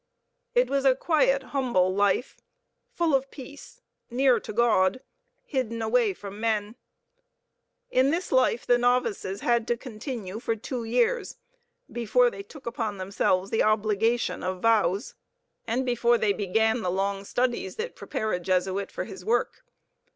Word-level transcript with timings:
It 0.55 0.67
was 0.67 0.83
a 0.83 0.95
quiet, 0.95 1.43
humble 1.53 1.93
life, 1.93 2.35
full 2.91 3.13
of 3.13 3.29
peace, 3.29 3.81
near 4.09 4.39
to 4.39 4.51
God, 4.51 5.03
hidden 5.43 5.79
away 5.79 6.15
from 6.15 6.39
men. 6.39 6.75
In 7.91 8.09
this 8.09 8.31
life 8.31 8.65
the 8.65 8.79
novices 8.79 9.41
had 9.41 9.67
to 9.67 9.77
continue 9.77 10.39
for 10.39 10.55
two 10.55 10.83
years, 10.85 11.37
before 11.91 12.31
they 12.31 12.41
took 12.41 12.65
upon 12.65 12.97
themselves 12.97 13.51
the 13.51 13.61
obligation 13.61 14.41
of 14.41 14.61
vows, 14.63 15.13
and 15.67 15.85
before 15.85 16.17
they 16.17 16.33
began 16.33 16.81
the 16.81 16.89
long 16.89 17.23
studies 17.23 17.75
that 17.75 17.95
prepare 17.95 18.31
a 18.33 18.39
Jesuit 18.39 18.91
for 18.91 19.03
his 19.03 19.23
work. 19.23 19.63